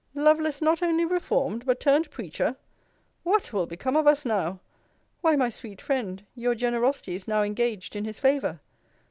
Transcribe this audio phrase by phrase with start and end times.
[0.15, 2.55] Lovelace not only reformed, but turned preacher!
[3.21, 4.59] What will become of us now?
[5.21, 8.61] Why, my sweet friend, your generosity is now engaged in his favour!